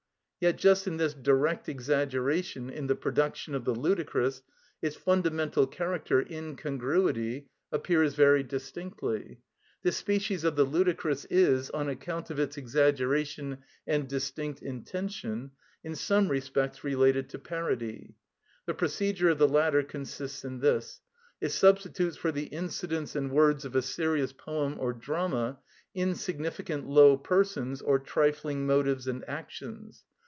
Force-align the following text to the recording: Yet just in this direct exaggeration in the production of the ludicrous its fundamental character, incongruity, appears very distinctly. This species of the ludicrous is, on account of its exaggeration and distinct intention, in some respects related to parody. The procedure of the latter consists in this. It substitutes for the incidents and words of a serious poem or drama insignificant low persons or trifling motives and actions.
Yet 0.43 0.55
just 0.57 0.87
in 0.87 0.97
this 0.97 1.13
direct 1.13 1.69
exaggeration 1.69 2.71
in 2.71 2.87
the 2.87 2.95
production 2.95 3.53
of 3.53 3.63
the 3.63 3.75
ludicrous 3.75 4.41
its 4.81 4.95
fundamental 4.95 5.67
character, 5.67 6.19
incongruity, 6.27 7.45
appears 7.71 8.15
very 8.15 8.41
distinctly. 8.41 9.37
This 9.83 9.97
species 9.97 10.43
of 10.43 10.55
the 10.55 10.63
ludicrous 10.63 11.25
is, 11.25 11.69
on 11.69 11.89
account 11.89 12.31
of 12.31 12.39
its 12.39 12.57
exaggeration 12.57 13.59
and 13.85 14.07
distinct 14.09 14.63
intention, 14.63 15.51
in 15.83 15.93
some 15.93 16.27
respects 16.27 16.83
related 16.83 17.29
to 17.29 17.37
parody. 17.37 18.15
The 18.65 18.73
procedure 18.73 19.29
of 19.29 19.37
the 19.37 19.47
latter 19.47 19.83
consists 19.83 20.43
in 20.43 20.59
this. 20.59 21.01
It 21.39 21.49
substitutes 21.49 22.17
for 22.17 22.31
the 22.31 22.45
incidents 22.45 23.15
and 23.15 23.29
words 23.31 23.63
of 23.63 23.75
a 23.75 23.83
serious 23.83 24.33
poem 24.33 24.77
or 24.79 24.91
drama 24.91 25.59
insignificant 25.93 26.87
low 26.89 27.15
persons 27.15 27.79
or 27.83 27.99
trifling 27.99 28.65
motives 28.65 29.07
and 29.07 29.23
actions. 29.29 30.03